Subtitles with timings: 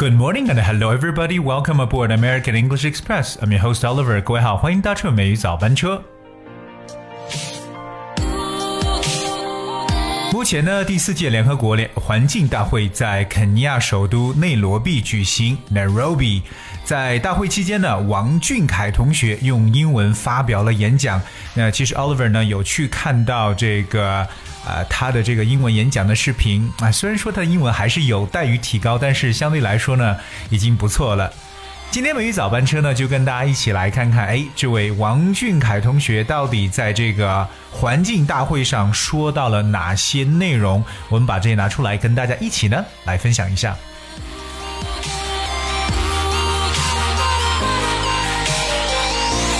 [0.00, 1.38] Good morning and hello everybody.
[1.38, 3.36] Welcome aboard American English Express.
[3.42, 4.22] I'm your host Oliver.
[4.22, 6.02] 各位好，欢迎搭乘美语早班车。
[10.32, 16.40] 目前呢，第四届联合国联环境大会在肯尼亚首都内罗毕举行 （Nairobi）。
[16.82, 21.20] 在大会期间呢，王俊凯同学用英文发表了演讲。
[21.52, 24.26] 那其实 Oliver 呢有去看到这个。
[24.64, 30.16] 啊，他的这个英文演讲的视频啊，虽然说他的英文还是有待于提高，但是相对来说呢，
[30.50, 31.32] 已经不错了。
[31.90, 40.84] 今天美语早班车呢，就跟大家一起来看看，哎，这位王俊凯同学到底在这个环境大会上说到了哪些内容？
[41.08, 43.76] 我们把这些拿出来跟大家一起呢来分享一下。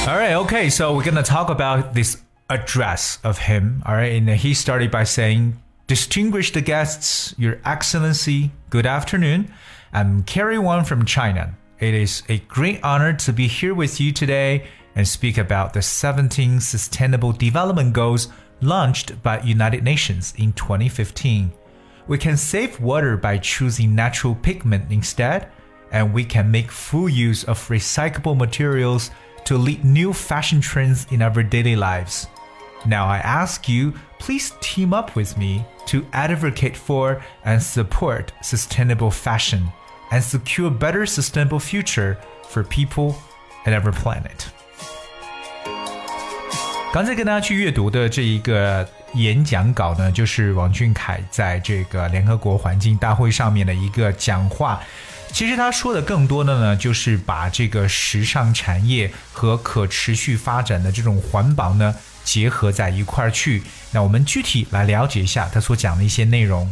[0.07, 2.30] All right, OK, so we're gonna talk about this.
[2.51, 3.83] Address of him.
[3.87, 4.13] All right.
[4.13, 9.53] And he started by saying, Distinguished guests, Your Excellency, good afternoon.
[9.93, 11.57] I'm Carrie Wang from China.
[11.79, 15.83] It is a great honor to be here with you today and speak about the
[15.83, 18.29] 17 Sustainable Development Goals
[18.61, 21.51] launched by United Nations in 2015.
[22.07, 25.49] We can save water by choosing natural pigment instead,
[25.91, 29.11] and we can make full use of recyclable materials
[29.45, 32.27] to lead new fashion trends in our daily lives.
[32.86, 39.10] Now I ask you, please team up with me to advocate for and support sustainable
[39.10, 39.70] fashion
[40.12, 43.16] and secure better sustainable future for people
[43.66, 44.48] and our planet.
[46.94, 54.80] 刚才跟大家去阅读的这一个演讲稿呢，就是王俊凯在这个联合国环境大会上面的一个讲话。
[55.33, 61.95] 其实他说的更多的呢，就是把这个时尚产业和可持续发展的这种环保呢。
[62.23, 63.63] 结合在一块儿去。
[63.91, 66.71] 那我们具体来了解一下他所讲的一些内容。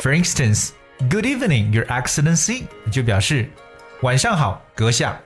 [0.01, 0.69] For instance,
[1.09, 3.49] good evening, Your Excellency，就表示
[4.01, 5.19] 晚上好，阁下。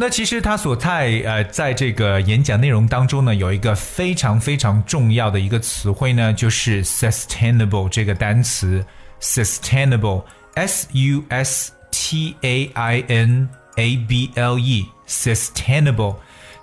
[0.00, 8.84] 那其实他所在呃，在这个演讲内容当中呢，有一个非常非常重要的一个词汇呢，就是 sustainable 这个单词
[9.20, 16.14] ，sustainable，s u s t a i n a b l e，sustainable。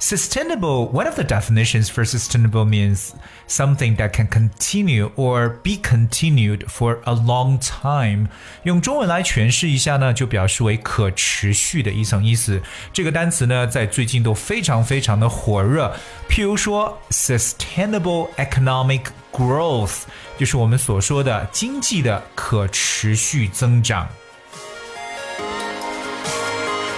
[0.02, 3.12] Sustainable, one of the definitions for sustainable means
[3.46, 8.28] something that can continue or be continued for a long time。
[8.62, 12.62] 用中文来诠释一下呢，就表示为可持续的一层意思。
[12.94, 15.94] 这个单词呢，在最近都非常非常的火热。
[16.30, 20.04] 譬如说，sustainable economic growth，
[20.38, 24.08] 就是我们所说的经济的可持续增长。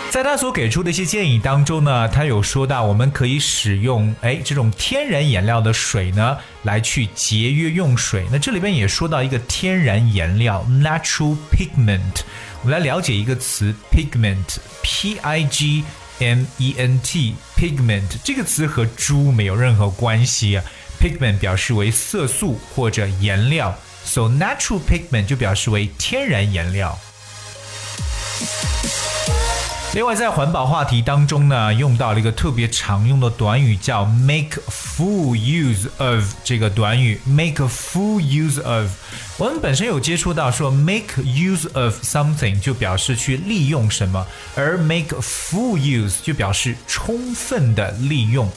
[0.09, 8.25] 在他所给出的一些建议当中呢，他有说到我们可以使用哎这种天然颜料的水呢，来去节约用水。
[8.31, 12.21] 那这里边也说到一个天然颜料 （natural pigment）。
[12.63, 15.83] 我们来了解一个词 pigment，p i g
[16.19, 20.63] m e n t，pigment 这个词和猪没有任何关系啊。
[20.99, 26.97] pigment 表示为色素或者颜料，so natural pigment 就表示为天然颜料。
[29.93, 38.91] 另外，在环保话题当中呢，用到了一个特别常用的短语，叫 “make full use of” 这个短语，“make full use of”。
[39.37, 48.47] 我们本身有接触到说 “make use of something” 就表示去利用什么，而 “make full use” 就表示充分的利用。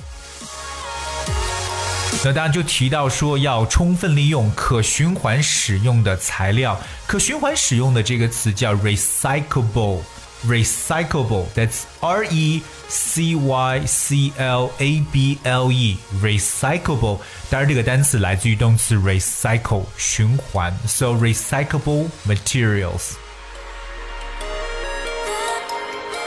[2.23, 10.01] 那当然就提到说要充分利用可循环使用的材料，可循环使用的这个词叫 “recyclable”。
[10.46, 11.48] recyclable.
[11.54, 17.20] That's R E C Y C L A B L E recyclable.
[17.50, 23.14] 当然，这个单词来自于动词 recycle 循环，so recyclable materials。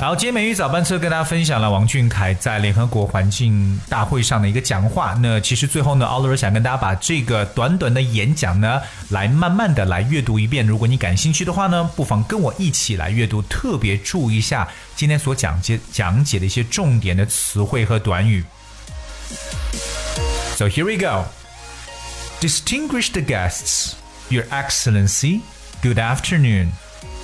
[0.00, 5.14] 好，今天美语早班车跟大家分享了王俊凯在联合国环境大会上的一个讲话。
[5.20, 8.80] 那其实最后呢，Oliver 想跟大家把这个短短的演讲呢，
[9.10, 10.66] 来慢慢的来阅读一遍。
[10.66, 14.66] 如果你感兴趣的话呢，不妨跟我一起来阅读，特别注意一下
[14.96, 18.42] 今天所讲解讲解的一些重点的词汇和短语。
[20.56, 21.26] So here we go.
[22.40, 23.96] Distinguished guests,
[24.30, 25.42] Your Excellency,
[25.82, 26.68] good afternoon.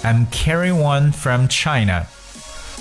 [0.03, 2.09] I'm Carrie Wan from China.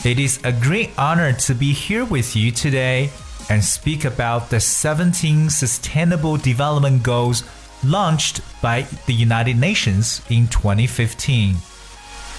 [0.04, 3.10] It is a great honor to be here with you today
[3.50, 7.44] and speak about the 17 Sustainable Development Goals
[7.84, 11.56] launched by the United Nations in 2015.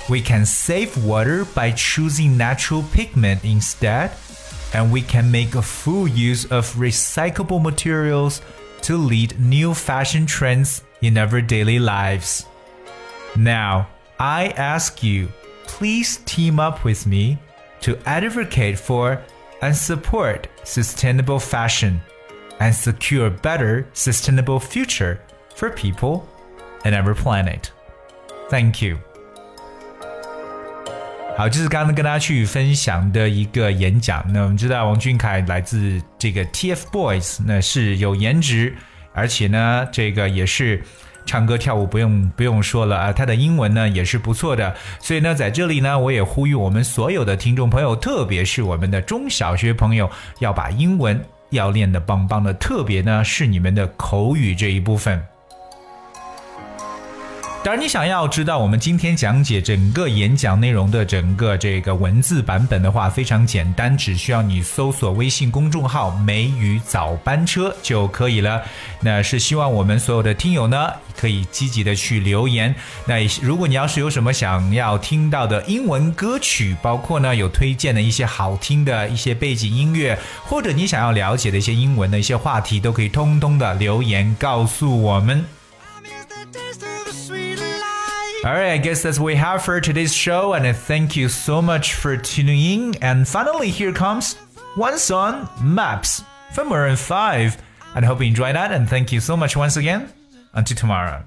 [0.09, 4.13] We can save water by choosing natural pigment instead,
[4.73, 8.43] and we can make a full use of recyclable materials
[8.83, 12.47] to lead new fashion trends in our daily lives.
[13.35, 13.89] Now,
[14.21, 15.29] I ask you,
[15.67, 17.39] please team up with me
[17.86, 19.18] to advocate for
[19.62, 22.00] and support sustainable fashion
[22.60, 25.20] and secure a better sustainable future
[25.56, 26.24] for people
[26.84, 27.72] and our planet.
[28.50, 28.98] Thank you.
[31.38, 34.24] 好，这是刚刚跟大家去分享的一个演讲。
[34.32, 38.76] 那我们知道王俊凯来自这个 TFBOYS，那是有颜值，
[39.14, 40.84] 而且呢，这个也是
[41.27, 50.09] 唱歌跳舞不用不用说了啊，他的英文呢也是不错的，所以呢，在这里呢，我也呼吁我们所有的听众朋友，特别是我们的中小学朋友，
[50.39, 51.21] 要把英文
[51.51, 55.21] 要练得棒棒的，特别呢是你们的口语这一部分。
[57.67, 68.63] 当然，你想要知道我们今天讲解整个演讲内容的整个这个文字版本的话，非常简单，只需要你搜索微信公众号“梅雨早班车”就可以了。
[69.01, 72.73] 那是希望我们所有的听友呢，可以积极的去留言。
[73.05, 85.45] 那如果你要是有什么想要听到的英文歌曲，包括呢有推荐的一些好听的一些背景音乐，或者你想要了解的一些英文的一些话题，都可以通通的留言告诉我们。
[88.47, 91.61] All right, I guess that's what we have for today's show, and I thank you so
[91.61, 92.95] much for tuning in.
[93.03, 94.35] And finally, here comes
[94.77, 97.61] one song, Maps from Maroon 5.
[97.97, 100.13] And I hope you enjoyed that, and thank you so much once again.
[100.55, 101.25] Until tomorrow.